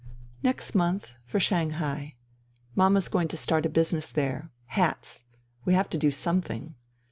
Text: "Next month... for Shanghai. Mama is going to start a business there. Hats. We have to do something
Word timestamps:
"Next 0.43 0.73
month... 0.73 1.11
for 1.25 1.39
Shanghai. 1.39 2.15
Mama 2.73 2.97
is 2.97 3.07
going 3.07 3.27
to 3.27 3.37
start 3.37 3.67
a 3.67 3.69
business 3.69 4.09
there. 4.09 4.49
Hats. 4.65 5.25
We 5.63 5.75
have 5.75 5.89
to 5.91 5.97
do 5.99 6.09
something 6.09 6.73